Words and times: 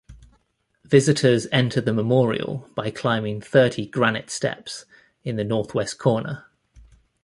Visitors 0.83 1.45
enter 1.51 1.79
the 1.79 1.93
memorial 1.93 2.67
by 2.73 2.89
climbing 2.89 3.39
thirty 3.39 3.85
granite 3.85 4.31
steps 4.31 4.85
in 5.23 5.35
the 5.35 5.43
northwest 5.43 5.99
corner. 5.99 6.47